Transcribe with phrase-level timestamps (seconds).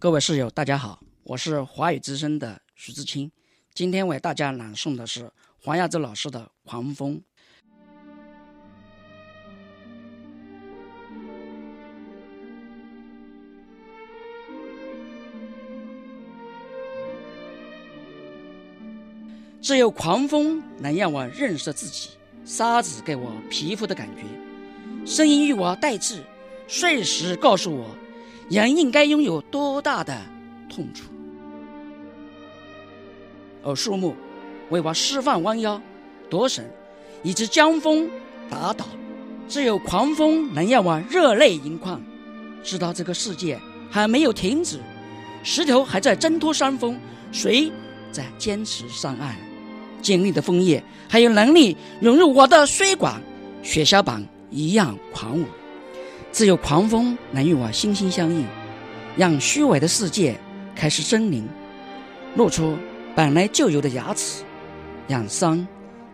[0.00, 3.32] 各位室友，大家好，我是华语之声的徐志清，
[3.74, 5.28] 今天为大家朗诵的是
[5.60, 7.16] 黄亚洲老师的《狂风》。
[19.60, 22.10] 只有狂风能让我认识自己，
[22.44, 24.22] 沙子给我皮肤的感觉，
[25.04, 26.22] 声音与我代志，
[26.68, 27.90] 碎石告诉我，
[28.48, 30.16] 人应该拥有多大的
[30.68, 31.04] 痛楚，
[33.62, 34.14] 而树木
[34.70, 35.80] 为我释放弯腰，
[36.30, 36.64] 夺神，
[37.22, 38.08] 以及江风
[38.48, 38.86] 打倒。
[39.48, 42.02] 只有狂风能让我热泪盈眶，
[42.62, 43.58] 知道这个世界
[43.90, 44.78] 还没有停止，
[45.42, 46.98] 石头还在挣脱山峰，
[47.32, 47.72] 水
[48.12, 49.34] 在坚持上岸。
[50.02, 53.22] 经历的枫叶还有能力融入我的血管，
[53.62, 55.44] 血小板一样狂舞。
[56.30, 58.46] 只有狂风能与我心心相印，
[59.16, 60.38] 让虚伪的世界
[60.74, 61.42] 开始狰狞，
[62.36, 62.76] 露出
[63.16, 64.44] 本来就有的牙齿，
[65.08, 65.66] 让山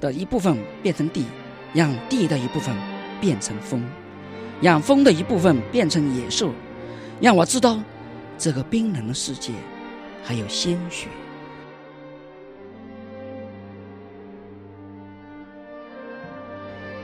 [0.00, 1.24] 的一部分变成地，
[1.72, 2.74] 让地的一部分
[3.20, 3.84] 变成风，
[4.60, 6.52] 让风的一部分变成野兽，
[7.20, 7.78] 让我知道
[8.36, 9.52] 这个冰冷的世界
[10.24, 11.06] 还有鲜血。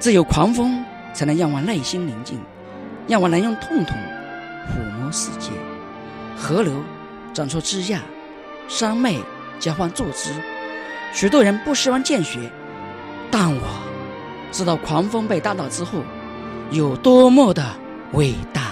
[0.00, 2.38] 只有狂风才能让我内心宁静，
[3.08, 3.96] 让我能用痛痛
[4.68, 5.50] 抚摸世界。
[6.36, 6.72] 河流
[7.34, 7.98] 长出枝桠，
[8.68, 9.14] 山脉
[9.58, 10.30] 交换坐姿。
[11.12, 12.38] 许多人不希望见雪，
[13.30, 13.62] 但我
[14.52, 16.02] 知道狂风被打倒之后
[16.70, 17.64] 有多么的
[18.12, 18.67] 伟大。